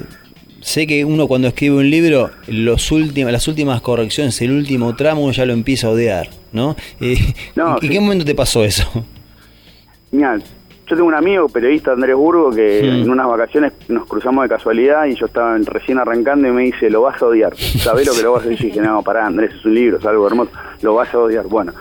sé 0.66 0.88
que 0.88 1.06
uno 1.06 1.28
cuando 1.28 1.48
escribe 1.48 1.76
un 1.78 1.90
libro, 1.92 2.32
los 2.48 2.92
últimos, 2.92 3.32
las 3.32 3.48
últimas 3.48 3.82
correcciones, 3.82 4.42
el 4.42 4.52
último 4.52 4.96
tramo, 4.96 5.22
uno 5.22 5.32
ya 5.32 5.46
lo 5.46 5.54
empieza 5.54 5.86
a 5.88 5.92
odiar, 5.92 6.28
¿no? 6.52 6.76
Eh, 7.00 7.18
No, 7.56 7.76
¿En 7.76 7.82
sí. 7.82 7.90
qué 7.90 8.00
momento 8.00 8.26
te 8.26 8.34
pasó 8.34 8.64
eso? 8.64 8.84
Mira, 10.12 10.38
yo 10.38 10.96
tengo 10.96 11.06
un 11.08 11.14
amigo 11.14 11.48
periodista, 11.50 11.92
Andrés 11.92 12.16
Burgo, 12.16 12.50
que 12.50 12.80
Sí. 12.82 12.88
en 12.88 13.10
unas 13.10 13.28
vacaciones 13.28 13.74
nos 13.90 14.08
cruzamos 14.08 14.44
de 14.44 14.50
casualidad 14.50 15.06
y 15.06 15.16
yo 15.16 15.28
estaba 15.28 15.56
recién 15.58 16.00
arrancando 16.00 16.48
y 16.48 16.52
me 16.52 16.64
dice, 16.64 16.90
lo 16.90 17.02
vas 17.02 17.22
a 17.22 17.26
odiar. 17.28 17.56
¿Sabés 17.56 18.08
lo 18.08 18.14
que 18.14 18.24
lo 18.24 18.32
vas 18.34 18.44
a 18.44 18.48
odiar? 18.48 18.62
Y 18.62 18.66
dije, 18.66 18.82
no, 18.82 19.04
pará, 19.04 19.28
Andrés, 19.28 19.52
es 19.60 19.66
un 19.66 19.76
libro, 19.76 19.98
es 20.00 20.06
algo 20.06 20.26
hermoso, 20.28 20.52
lo 20.82 20.96
vas 20.96 21.14
a 21.14 21.20
odiar. 21.20 21.46
Bueno, 21.46 21.74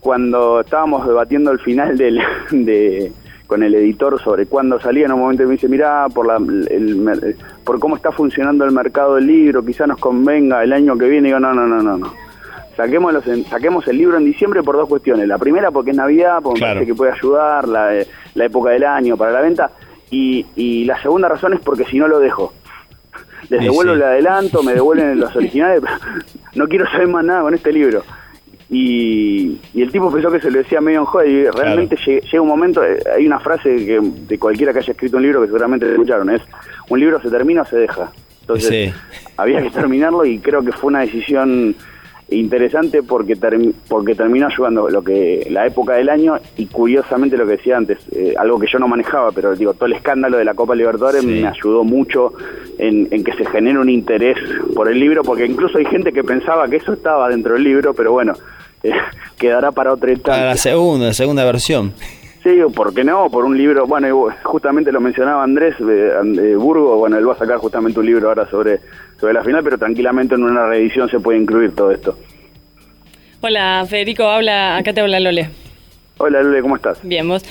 cuando 0.00 0.60
estábamos 0.60 1.06
debatiendo 1.06 1.50
el 1.52 1.58
final 1.60 1.96
del, 1.98 2.20
de, 2.50 3.12
con 3.50 3.64
el 3.64 3.74
editor 3.74 4.22
sobre 4.22 4.46
cuándo 4.46 4.78
salía, 4.80 5.06
en 5.06 5.12
un 5.12 5.18
momento 5.22 5.42
me 5.42 5.50
dice, 5.54 5.66
mirá, 5.68 6.06
por, 6.14 6.24
la, 6.24 6.36
el, 6.36 7.36
por 7.64 7.80
cómo 7.80 7.96
está 7.96 8.12
funcionando 8.12 8.64
el 8.64 8.70
mercado 8.70 9.16
del 9.16 9.26
libro, 9.26 9.64
quizá 9.64 9.88
nos 9.88 9.98
convenga 9.98 10.62
el 10.62 10.72
año 10.72 10.96
que 10.96 11.08
viene. 11.08 11.26
Y 11.26 11.30
digo, 11.32 11.40
no, 11.40 11.52
no, 11.52 11.66
no, 11.66 11.82
no, 11.82 11.98
no. 11.98 12.14
Saquemos, 12.76 13.12
los, 13.12 13.24
saquemos 13.48 13.88
el 13.88 13.98
libro 13.98 14.18
en 14.18 14.24
diciembre 14.24 14.62
por 14.62 14.76
dos 14.76 14.88
cuestiones. 14.88 15.26
La 15.26 15.36
primera 15.36 15.72
porque 15.72 15.90
es 15.90 15.96
Navidad, 15.96 16.38
porque 16.40 16.60
Claro. 16.60 16.74
me 16.74 16.78
parece 16.78 16.92
que 16.92 16.96
puede 16.96 17.10
ayudar, 17.12 17.66
la, 17.66 17.90
la 18.36 18.44
época 18.44 18.70
del 18.70 18.84
año 18.84 19.16
para 19.16 19.32
la 19.32 19.40
venta. 19.40 19.72
Y, 20.12 20.46
y 20.54 20.84
la 20.84 21.02
segunda 21.02 21.28
razón 21.28 21.52
es 21.54 21.60
porque 21.60 21.84
si 21.86 21.98
no 21.98 22.06
lo 22.06 22.20
dejo. 22.20 22.52
Les 23.48 23.58
Sí, 23.58 23.66
devuelvo 23.66 23.94
sí. 23.94 23.98
el 23.98 24.04
adelanto, 24.04 24.62
me 24.62 24.74
devuelven 24.74 25.18
los 25.18 25.34
originales. 25.34 25.82
no 26.54 26.68
quiero 26.68 26.88
saber 26.88 27.08
más 27.08 27.24
nada 27.24 27.42
con 27.42 27.52
este 27.54 27.72
libro. 27.72 28.04
Y, 28.72 29.58
y 29.74 29.82
el 29.82 29.90
tipo 29.90 30.12
pensó 30.12 30.30
que 30.30 30.40
se 30.40 30.48
lo 30.50 30.58
decía 30.58 30.80
medio 30.80 31.00
en 31.00 31.04
joda 31.04 31.26
y 31.26 31.44
realmente 31.46 31.96
lle- 31.96 32.22
llega 32.22 32.40
un 32.40 32.48
momento, 32.48 32.84
eh, 32.84 33.00
hay 33.16 33.26
una 33.26 33.40
frase 33.40 33.84
que 33.84 33.98
de 34.00 34.38
cualquiera 34.38 34.72
que 34.72 34.78
haya 34.78 34.92
escrito 34.92 35.16
un 35.16 35.24
libro 35.24 35.40
que 35.40 35.48
seguramente 35.48 35.90
escucharon, 35.90 36.30
es 36.30 36.42
un 36.88 37.00
libro 37.00 37.20
se 37.20 37.30
termina 37.30 37.62
o 37.62 37.66
se 37.66 37.76
deja. 37.78 38.12
Entonces 38.42 38.68
Sí. 38.68 38.92
había 39.36 39.60
que 39.60 39.70
terminarlo 39.70 40.24
y 40.24 40.38
creo 40.38 40.62
que 40.62 40.70
fue 40.72 40.88
una 40.88 41.00
decisión 41.00 41.74
interesante 42.28 43.02
porque 43.02 43.34
term- 43.36 43.74
porque 43.88 44.14
terminó 44.14 44.46
ayudando 44.46 44.88
lo 44.88 45.02
que 45.02 45.48
la 45.50 45.66
época 45.66 45.94
del 45.94 46.08
año 46.08 46.36
y 46.56 46.66
curiosamente 46.66 47.36
lo 47.36 47.44
que 47.44 47.52
decía 47.56 47.76
antes 47.76 47.98
eh, 48.12 48.34
algo 48.38 48.60
que 48.60 48.68
yo 48.72 48.78
no 48.78 48.86
manejaba 48.86 49.32
pero 49.32 49.56
digo 49.56 49.74
todo 49.74 49.86
el 49.86 49.94
escándalo 49.94 50.36
de 50.38 50.44
la 50.44 50.54
Copa 50.54 50.76
Libertadores 50.76 51.22
Sí. 51.22 51.26
me 51.26 51.48
ayudó 51.48 51.82
mucho 51.82 52.32
en, 52.78 53.08
en 53.10 53.24
que 53.24 53.32
se 53.32 53.44
genere 53.46 53.80
un 53.80 53.88
interés 53.90 54.38
por 54.76 54.88
el 54.88 55.00
libro 55.00 55.22
porque 55.24 55.44
incluso 55.44 55.78
hay 55.78 55.86
gente 55.86 56.12
que 56.12 56.22
pensaba 56.22 56.68
que 56.68 56.76
eso 56.76 56.92
estaba 56.92 57.28
dentro 57.28 57.54
del 57.54 57.64
libro 57.64 57.94
pero 57.94 58.12
bueno 58.12 58.34
eh, 58.82 58.92
quedará 59.38 59.72
para 59.72 59.92
otra 59.92 60.14
Para 60.16 60.36
la 60.36 60.42
etapa 60.52 60.56
segunda, 60.56 61.06
la 61.06 61.12
segunda 61.14 61.44
versión. 61.44 61.92
Sí, 62.42 62.50
¿por 62.74 62.94
qué 62.94 63.04
no? 63.04 63.28
Por 63.28 63.44
un 63.44 63.56
libro, 63.58 63.86
bueno, 63.86 64.08
y 64.08 64.32
justamente 64.44 64.90
lo 64.90 65.00
mencionaba 65.00 65.42
Andrés 65.44 65.74
eh, 65.80 66.12
And- 66.18 66.38
eh, 66.38 66.56
Burgo, 66.56 66.96
bueno, 66.96 67.18
él 67.18 67.28
va 67.28 67.34
a 67.34 67.38
sacar 67.38 67.58
justamente 67.58 68.00
un 68.00 68.06
libro 68.06 68.28
ahora 68.28 68.48
sobre, 68.48 68.80
sobre 69.20 69.34
la 69.34 69.44
final, 69.44 69.62
pero 69.62 69.76
tranquilamente 69.76 70.36
en 70.36 70.44
una 70.44 70.66
reedición 70.66 71.08
se 71.10 71.20
puede 71.20 71.38
incluir 71.38 71.74
todo 71.74 71.90
esto. 71.90 72.16
Hola, 73.42 73.84
Federico, 73.88 74.24
habla, 74.24 74.76
acá 74.78 74.92
te 74.94 75.00
habla 75.02 75.20
Lole. 75.20 75.50
Hola 76.18 76.42
Lule, 76.42 76.60
¿cómo 76.62 76.76
estás? 76.76 76.98
Bien, 77.02 77.28
vos. 77.28 77.42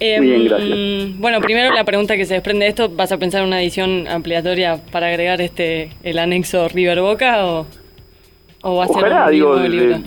Em, 0.00 0.22
Bien, 0.22 0.44
gracias. 0.44 1.18
Bueno, 1.18 1.40
primero 1.40 1.72
la 1.74 1.82
pregunta 1.84 2.16
que 2.16 2.24
se 2.24 2.34
desprende 2.34 2.64
de 2.64 2.68
esto, 2.70 2.88
¿vas 2.90 3.10
a 3.10 3.18
pensar 3.18 3.42
una 3.42 3.60
edición 3.60 4.06
ampliatoria 4.06 4.80
para 4.92 5.08
agregar 5.08 5.40
este 5.40 5.90
el 6.04 6.18
anexo 6.20 6.68
River 6.68 7.00
Boca 7.00 7.44
o, 7.44 7.66
o 8.62 8.76
va 8.76 8.84
a 8.84 8.88
ser 8.88 9.04
un 9.04 9.30
digo, 9.32 9.56
libro? 9.56 9.98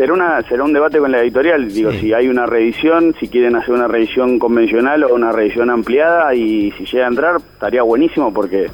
Será 0.00 0.14
una 0.14 0.42
será 0.48 0.64
un 0.64 0.72
debate 0.72 0.98
con 0.98 1.12
la 1.12 1.20
editorial, 1.20 1.70
digo, 1.70 1.92
si 1.92 2.14
hay 2.14 2.26
una 2.26 2.46
reedición, 2.46 3.14
si 3.20 3.28
quieren 3.28 3.54
hacer 3.54 3.74
una 3.74 3.86
reedición 3.86 4.38
convencional 4.38 5.04
o 5.04 5.14
una 5.14 5.30
reedición 5.30 5.68
ampliada 5.68 6.34
y 6.34 6.72
si 6.72 6.86
llega 6.86 7.04
a 7.04 7.08
entrar 7.08 7.36
estaría 7.36 7.82
buenísimo 7.82 8.32
porque 8.32 8.70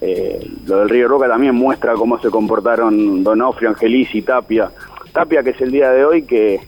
eh, 0.00 0.48
lo 0.68 0.78
del 0.78 0.88
River 0.88 1.08
Boca 1.08 1.26
también 1.26 1.56
muestra 1.56 1.94
cómo 1.94 2.20
se 2.20 2.30
comportaron 2.30 3.24
Donofrio, 3.24 3.70
Angelis 3.70 4.14
y 4.14 4.22
Tapia. 4.22 4.70
Tapia 5.12 5.42
que 5.42 5.50
es 5.50 5.60
el 5.60 5.72
día 5.72 5.90
de 5.90 6.04
hoy 6.04 6.22
que 6.22 6.60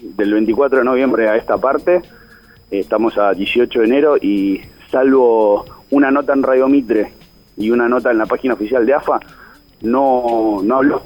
del 0.00 0.32
24 0.32 0.78
de 0.78 0.84
noviembre 0.84 1.28
a 1.28 1.36
esta 1.36 1.56
parte 1.56 2.02
estamos 2.72 3.16
a 3.18 3.34
18 3.34 3.78
de 3.78 3.84
enero 3.84 4.16
y 4.16 4.62
salvo 4.90 5.64
una 5.90 6.10
nota 6.10 6.32
en 6.32 6.42
Radio 6.42 6.66
Mitre 6.66 7.12
y 7.56 7.70
una 7.70 7.88
nota 7.88 8.10
en 8.10 8.18
la 8.18 8.26
página 8.26 8.54
oficial 8.54 8.84
de 8.84 8.94
AFA, 8.94 9.20
no, 9.82 10.60
no 10.60 10.74
habló. 10.74 11.02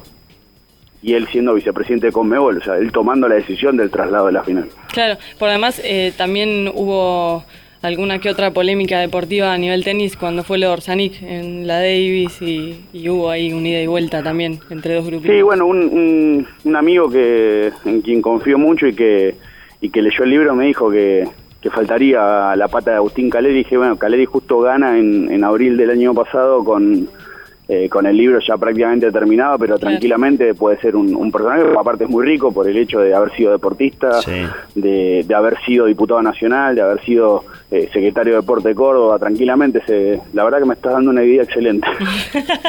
Y 1.01 1.13
él 1.13 1.27
siendo 1.31 1.53
vicepresidente 1.53 2.07
de 2.07 2.11
Conmebol, 2.11 2.57
o 2.57 2.61
sea, 2.61 2.77
él 2.77 2.91
tomando 2.91 3.27
la 3.27 3.35
decisión 3.35 3.77
del 3.77 3.89
traslado 3.89 4.25
de 4.27 4.33
la 4.33 4.43
final. 4.43 4.67
Claro, 4.91 5.17
por 5.37 5.49
además 5.49 5.81
eh, 5.83 6.13
también 6.17 6.69
hubo 6.73 7.45
alguna 7.81 8.19
que 8.19 8.29
otra 8.29 8.51
polémica 8.51 8.99
deportiva 8.99 9.53
a 9.53 9.57
nivel 9.57 9.83
tenis 9.83 10.17
cuando 10.17 10.43
fue 10.43 10.57
lo 10.57 10.71
Orsanic 10.71 11.21
en 11.21 11.65
la 11.65 11.75
Davis 11.75 12.41
y, 12.41 12.85
hubo 13.07 13.29
ahí 13.29 13.53
un 13.53 13.65
ida 13.65 13.81
y 13.81 13.87
vuelta 13.87 14.21
también 14.21 14.59
entre 14.69 14.95
dos 14.95 15.05
grupos. 15.05 15.27
Sí, 15.27 15.41
bueno, 15.41 15.65
un, 15.65 16.45
un, 16.63 16.75
amigo 16.75 17.09
que 17.09 17.71
en 17.85 18.01
quien 18.01 18.21
confío 18.21 18.57
mucho 18.57 18.87
y 18.87 18.93
que, 18.93 19.35
y 19.81 19.89
que 19.89 20.01
leyó 20.01 20.23
el 20.23 20.29
libro 20.29 20.55
me 20.55 20.65
dijo 20.65 20.91
que, 20.91 21.27
que 21.61 21.69
faltaría 21.69 22.55
la 22.55 22.67
pata 22.67 22.91
de 22.91 22.97
Agustín 22.97 23.29
Caleri. 23.29 23.55
Dije, 23.55 23.77
bueno, 23.77 23.97
Caleri 23.97 24.25
justo 24.25 24.59
gana 24.59 24.97
en, 24.97 25.31
en 25.31 25.43
abril 25.43 25.77
del 25.77 25.89
año 25.89 26.13
pasado 26.13 26.63
con, 26.63 27.07
eh, 27.71 27.87
con 27.87 28.07
el 28.07 28.17
libro 28.17 28.39
ya 28.39 28.57
prácticamente 28.57 29.11
terminado, 29.11 29.59
pero 29.59 29.77
tranquilamente 29.77 30.55
puede 30.55 30.79
ser 30.79 30.95
un, 30.95 31.15
un, 31.15 31.31
personaje, 31.31 31.61
aparte 31.77 32.05
es 32.05 32.09
muy 32.09 32.25
rico 32.25 32.51
por 32.51 32.67
el 32.67 32.75
hecho 32.75 32.99
de 32.99 33.13
haber 33.13 33.31
sido 33.35 33.51
deportista, 33.51 34.21
de, 34.73 35.23
de, 35.23 35.35
haber 35.35 35.55
sido 35.67 35.85
diputado 35.85 36.19
nacional, 36.23 36.73
de 36.73 36.81
haber 36.81 36.99
sido 37.05 37.45
eh, 37.71 37.87
secretario 37.93 38.33
de 38.33 38.39
Deporte 38.39 38.69
de 38.69 38.73
Córdoba, 38.73 39.19
tranquilamente. 39.19 39.81
Se, 39.85 40.19
la 40.33 40.43
verdad 40.43 40.57
que 40.57 40.65
me 40.65 40.73
estás 40.73 40.93
dando 40.93 41.11
una 41.11 41.23
idea 41.23 41.43
excelente. 41.43 41.87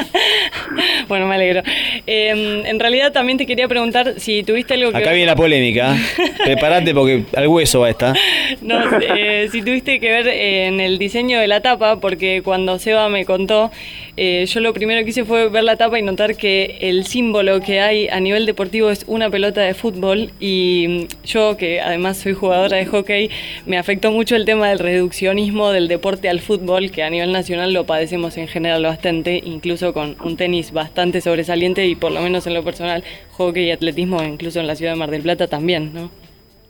bueno, 1.07 1.25
me 1.25 1.33
alegro. 1.33 1.63
Em, 2.05 2.63
en 2.67 2.79
realidad 2.79 3.11
también 3.11 3.39
te 3.39 3.47
quería 3.47 3.67
preguntar 3.67 4.19
si 4.19 4.43
tuviste 4.43 4.75
algo 4.75 4.91
que... 4.91 4.97
Acá 4.97 5.13
viene 5.13 5.25
la 5.25 5.35
polémica. 5.35 5.95
Prepárate 6.43 6.93
porque 6.93 7.23
al 7.35 7.47
hueso 7.47 7.79
va 7.79 7.89
esta. 7.89 8.13
No, 8.61 8.77
eh, 8.99 9.47
si 9.49 9.61
tuviste 9.61 9.99
que 9.99 10.09
ver 10.09 10.27
eh, 10.27 10.67
en 10.67 10.81
el 10.81 10.97
diseño 10.97 11.39
de 11.39 11.47
la 11.47 11.61
tapa, 11.61 11.99
porque 11.99 12.41
cuando 12.43 12.77
Seba 12.79 13.07
me 13.07 13.25
contó, 13.25 13.71
yo 14.17 14.59
lo 14.59 14.73
primero 14.73 15.03
que 15.03 15.11
hice 15.11 15.25
fue 15.25 15.49
ver 15.49 15.63
la 15.63 15.77
tapa 15.77 15.97
y 15.97 16.01
notar 16.01 16.35
que 16.35 16.77
el 16.81 17.05
símbolo 17.05 17.61
que 17.61 17.79
hay 17.79 18.07
a 18.09 18.19
nivel 18.19 18.45
deportivo 18.45 18.89
es 18.89 19.05
una 19.07 19.29
pelota 19.29 19.61
de 19.61 19.73
fútbol 19.73 20.31
y 20.39 20.85
mm, 20.87 21.25
yo, 21.25 21.57
que 21.57 21.81
además 21.81 22.17
soy 22.17 22.33
jugadora 22.33 22.77
de 22.77 22.85
hockey, 22.85 23.29
me 23.65 23.77
afectó 23.77 24.11
mucho 24.11 24.35
el 24.35 24.45
tema 24.45 24.69
del 24.69 24.79
reduccionismo 24.79 25.71
del 25.71 25.87
deporte 25.87 26.29
al 26.29 26.39
fútbol, 26.39 26.91
que 26.91 27.03
a 27.03 27.09
nivel 27.09 27.31
nacional 27.31 27.73
lo 27.73 27.85
padecemos 27.85 28.37
en 28.37 28.47
general 28.47 28.83
bastante, 28.83 29.41
incluso 29.43 29.93
con 29.93 30.15
un 30.23 30.37
tenis 30.37 30.71
bastante 30.71 31.21
sobresaliente 31.21 31.87
y 31.87 31.95
por 31.95 32.11
lo 32.11 32.21
menos 32.21 32.45
en 32.47 32.53
lo 32.53 32.63
personal, 32.63 33.03
hockey 33.31 33.65
y 33.65 33.71
atletismo, 33.71 34.23
incluso 34.23 34.59
en 34.59 34.67
la 34.67 34.75
ciudad 34.75 34.93
de 34.93 34.97
Mar 34.97 35.11
del 35.11 35.21
Plata 35.21 35.47
también, 35.47 35.93
¿no? 35.93 36.20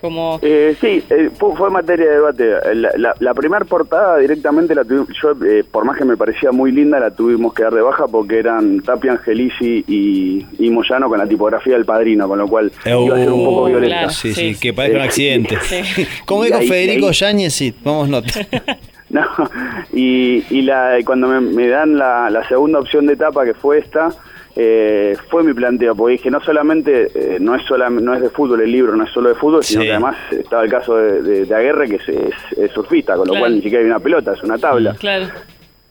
Como... 0.02 0.40
Eh, 0.42 0.76
sí, 0.82 1.04
eh, 1.12 1.30
fue, 1.38 1.70
materia 1.70 2.08
de 2.08 2.12
debate. 2.14 2.44
La, 3.20 3.34
primera 3.36 3.64
portada 3.66 4.18
directamente 4.18 4.74
la 4.74 4.84
tuvimos, 4.84 5.10
yo 5.22 5.32
eh, 5.46 5.64
por 5.64 5.86
más 5.86 5.96
que 5.96 6.06
me 6.06 6.18
parecía 6.18 6.52
muy 6.52 6.72
linda, 6.72 7.00
la 7.00 7.12
tuvimos 7.12 7.54
que 7.54 7.62
dar 7.62 7.74
de 7.76 7.82
baja 7.82 8.08
porque 8.08 8.40
eran 8.40 8.82
Tapia 8.82 9.12
Angelici 9.12 9.86
y, 9.88 10.70
Moyano 10.72 11.08
con 11.08 11.20
la 11.20 11.28
tipografía 11.28 11.76
del 11.76 11.86
padrino, 11.86 12.28
con 12.28 12.40
lo 12.40 12.48
cual 12.48 12.72
iba 12.84 13.16
a 13.16 13.18
ser 13.20 13.32
un 13.32 13.46
poco 13.46 13.66
violenta. 13.66 14.10
sí, 14.10 14.34
sí, 14.34 14.56
que 14.60 14.74
parece 14.74 14.96
un 14.96 15.02
accidente. 15.02 15.58
Como 16.26 16.46
dijo 16.46 16.60
Federico 16.62 17.12
Yáñez, 17.12 17.54
sí, 17.54 17.76
vamos 17.84 18.10
nota. 18.10 18.32
no, 19.10 19.22
y, 19.94 20.44
y 20.50 20.64
la, 20.64 20.98
cuando 21.06 21.28
me, 21.28 21.68
dan 21.68 21.98
la, 21.98 22.32
la 22.32 22.48
segunda 22.48 22.80
opción 22.80 23.06
de 23.06 23.16
tapa, 23.16 23.46
que 23.46 23.54
fue 23.54 23.78
esta, 23.78 24.10
eh, 24.56 25.16
fue 25.30 25.44
mi 25.44 25.54
planteo, 25.54 25.96
porque 25.96 26.14
dije, 26.14 26.30
no 26.30 26.42
solamente, 26.42 27.10
eh, 27.16 27.38
no, 27.40 27.56
es 27.56 27.64
no 27.70 28.14
es 28.14 28.22
de 28.22 28.30
fútbol 28.30 28.62
el 28.62 28.72
libro, 28.72 28.96
no 28.96 29.06
es 29.06 29.12
solo 29.12 29.30
de 29.30 29.36
fútbol, 29.36 29.64
sino 29.64 29.82
que 29.82 29.92
además 29.92 30.18
estaba 30.32 30.64
el 30.64 30.70
caso 30.70 30.98
de, 30.98 31.46
de, 31.46 31.56
Aguerre, 31.56 31.88
que 31.88 31.96
es, 31.96 32.72
surfista, 32.74 33.16
con 33.16 33.28
lo 33.28 33.36
cual 33.40 33.56
ni 33.56 33.62
siquiera 33.62 33.84
hay 33.84 33.90
una 33.90 34.00
pelota, 34.00 34.34
es 34.34 34.44
una 34.44 34.58
tabla. 34.58 34.94
Claro. 34.96 35.28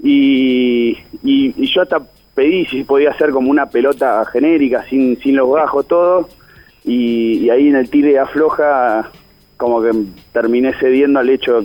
Y, 0.02 0.96
y, 1.22 1.66
yo 1.66 1.82
hasta 1.82 2.00
pedí 2.34 2.66
si 2.66 2.84
podía 2.84 3.12
ser 3.14 3.30
como 3.30 3.50
una 3.50 3.66
pelota 3.66 4.24
genérica, 4.26 4.84
sin, 4.88 5.18
sin 5.20 5.36
los 5.36 5.48
bajos, 5.48 5.86
todo, 5.86 6.28
y, 6.84 7.48
ahí 7.48 7.68
en 7.68 7.76
el 7.76 7.88
tire 7.88 8.18
afloja, 8.18 9.10
como 9.56 9.82
que 9.82 9.90
terminé 10.32 10.74
cediendo 10.74 11.20
al 11.20 11.30
hecho 11.30 11.60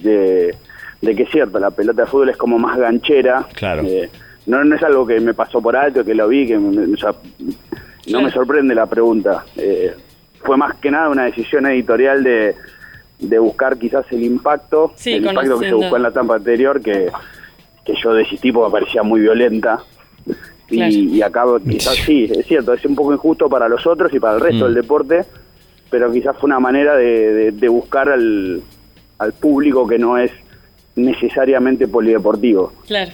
de, 0.00 0.54
que 1.00 1.22
es 1.22 1.30
cierto, 1.30 1.58
la 1.58 1.70
pelota 1.70 2.02
de 2.02 2.08
fútbol 2.08 2.28
es 2.28 2.36
como 2.36 2.58
más 2.58 2.76
ganchera. 2.78 3.46
Claro. 3.54 3.82
Eh, 3.84 4.10
no, 4.46 4.64
no 4.64 4.76
es 4.76 4.82
algo 4.82 5.06
que 5.06 5.20
me 5.20 5.34
pasó 5.34 5.60
por 5.60 5.76
alto, 5.76 6.04
que 6.04 6.14
lo 6.14 6.28
vi, 6.28 6.46
que 6.46 6.56
no 6.56 8.20
me 8.22 8.30
sorprende 8.30 8.74
la 8.74 8.86
pregunta. 8.86 9.44
Eh, 9.56 9.94
fue 10.42 10.56
más 10.56 10.76
que 10.76 10.90
nada 10.90 11.08
una 11.08 11.24
decisión 11.24 11.66
editorial 11.66 12.22
de, 12.22 12.54
de 13.18 13.38
buscar 13.38 13.76
quizás 13.76 14.06
el 14.12 14.22
impacto, 14.22 14.94
el 15.04 15.26
impacto 15.26 15.58
que 15.58 15.68
se 15.68 15.74
buscó 15.74 15.96
en 15.96 16.02
la 16.02 16.08
etapa 16.10 16.36
anterior, 16.36 16.80
que, 16.80 17.10
que 17.84 17.94
yo 18.02 18.14
desistí 18.14 18.52
porque 18.52 18.68
me 18.72 18.80
parecía 18.80 19.02
muy 19.02 19.20
violenta. 19.20 19.80
Y, 20.68 21.22
acá 21.22 21.44
quizás 21.68 21.94
sí, 21.94 22.24
es 22.24 22.44
cierto, 22.46 22.72
es 22.72 22.84
un 22.84 22.96
poco 22.96 23.12
injusto 23.12 23.48
para 23.48 23.68
los 23.68 23.86
otros 23.86 24.12
y 24.12 24.18
para 24.18 24.34
el 24.34 24.40
resto 24.40 24.64
mm. 24.64 24.66
del 24.66 24.74
deporte, 24.74 25.24
pero 25.90 26.10
quizás 26.12 26.36
fue 26.36 26.48
una 26.48 26.58
manera 26.58 26.96
de, 26.96 27.52
de 27.52 27.68
buscar 27.68 28.08
al, 28.08 28.60
al 29.18 29.32
público 29.32 29.86
que 29.86 29.98
no 29.98 30.18
es 30.18 30.32
necesariamente 30.96 31.86
polideportivo. 31.86 32.72
Claro. 32.86 33.12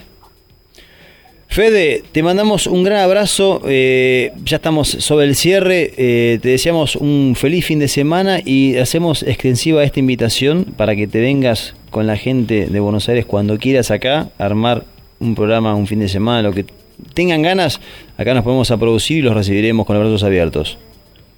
Fede, 1.53 2.01
te 2.11 2.23
mandamos 2.23 2.65
un 2.65 2.83
gran 2.83 3.01
abrazo. 3.01 3.61
Eh, 3.67 4.31
ya 4.43 4.55
estamos 4.55 4.87
sobre 4.87 5.27
el 5.27 5.35
cierre. 5.35 5.91
Eh, 5.97 6.39
te 6.41 6.49
deseamos 6.49 6.95
un 6.95 7.35
feliz 7.37 7.63
fin 7.63 7.77
de 7.77 7.87
semana 7.87 8.39
y 8.43 8.77
hacemos 8.77 9.21
extensiva 9.21 9.83
esta 9.83 9.99
invitación 9.99 10.65
para 10.75 10.95
que 10.95 11.05
te 11.05 11.21
vengas 11.21 11.75
con 11.91 12.07
la 12.07 12.17
gente 12.17 12.65
de 12.65 12.79
Buenos 12.79 13.07
Aires 13.07 13.27
cuando 13.27 13.59
quieras 13.59 13.91
acá, 13.91 14.29
armar 14.39 14.85
un 15.19 15.35
programa, 15.35 15.75
un 15.75 15.85
fin 15.85 15.99
de 15.99 16.07
semana, 16.07 16.41
lo 16.41 16.53
que 16.53 16.65
tengan 17.13 17.43
ganas. 17.43 17.79
Acá 18.17 18.33
nos 18.33 18.43
podemos 18.43 18.71
a 18.71 18.77
producir 18.77 19.19
y 19.19 19.21
los 19.21 19.35
recibiremos 19.35 19.85
con 19.85 19.95
los 19.95 20.05
brazos 20.07 20.23
abiertos. 20.23 20.79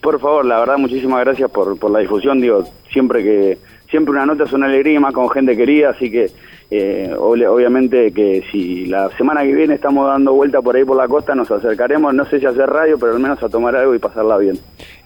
Por 0.01 0.21
favor, 0.21 0.45
la 0.45 0.61
verdad, 0.61 0.77
muchísimas 0.77 1.25
gracias 1.25 1.51
por, 1.51 1.77
por 1.77 1.91
la 1.91 1.99
difusión. 1.99 2.39
Digo, 2.39 2.63
siempre 2.89 3.21
que 3.21 3.57
siempre 3.89 4.13
una 4.13 4.25
nota 4.25 4.45
es 4.45 4.53
una 4.53 4.67
alegría, 4.67 4.97
más 4.97 5.13
con 5.13 5.29
gente 5.29 5.57
querida, 5.57 5.89
así 5.89 6.09
que 6.09 6.27
eh, 6.71 7.13
obviamente 7.17 8.11
que 8.11 8.43
si 8.51 8.85
la 8.87 9.09
semana 9.17 9.43
que 9.43 9.53
viene 9.53 9.75
estamos 9.75 10.07
dando 10.07 10.33
vuelta 10.33 10.61
por 10.61 10.75
ahí 10.75 10.83
por 10.83 10.97
la 10.97 11.07
costa, 11.07 11.35
nos 11.35 11.49
acercaremos, 11.51 12.13
no 12.13 12.25
sé 12.25 12.39
si 12.39 12.45
hacer 12.45 12.67
radio, 12.67 12.97
pero 12.97 13.13
al 13.13 13.19
menos 13.19 13.41
a 13.43 13.49
tomar 13.49 13.75
algo 13.75 13.93
y 13.93 13.99
pasarla 13.99 14.37
bien. 14.37 14.59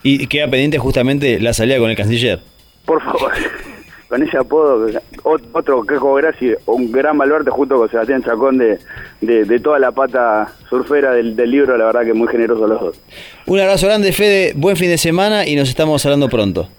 Y 0.03 0.27
queda 0.27 0.47
pendiente 0.47 0.77
justamente 0.77 1.39
la 1.39 1.53
salida 1.53 1.77
con 1.79 1.89
el 1.89 1.97
canciller. 1.97 2.39
Por 2.85 3.01
favor, 3.03 3.31
con 4.07 4.23
ese 4.23 4.37
apodo, 4.37 4.87
otro 5.23 5.83
quejo 5.83 6.13
gracias, 6.15 6.59
un 6.65 6.91
gran 6.91 7.17
baluarte 7.17 7.51
junto 7.51 7.75
con 7.75 7.89
Sebastián 7.89 8.23
Chacón 8.23 8.57
de, 8.57 8.79
de, 9.21 9.59
toda 9.59 9.79
la 9.79 9.91
pata 9.91 10.53
surfera 10.69 11.11
del, 11.11 11.35
del 11.35 11.51
libro, 11.51 11.77
la 11.77 11.85
verdad 11.85 12.05
que 12.05 12.13
muy 12.13 12.29
generoso 12.29 12.65
los 12.67 12.79
dos. 12.79 13.01
Un 13.45 13.59
abrazo 13.59 13.87
grande, 13.87 14.13
Fede, 14.13 14.53
buen 14.55 14.77
fin 14.77 14.89
de 14.89 14.97
semana 14.97 15.45
y 15.45 15.55
nos 15.55 15.67
estamos 15.67 16.05
hablando 16.05 16.29
pronto. 16.29 16.69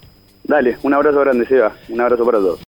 Dale, 0.50 0.78
un 0.82 0.92
abrazo 0.92 1.20
grande, 1.20 1.46
Seba. 1.46 1.72
Un 1.88 2.00
abrazo 2.00 2.24
para 2.24 2.38
todos. 2.38 2.58